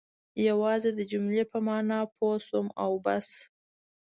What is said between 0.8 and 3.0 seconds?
د جملې په معنا پوه شوم او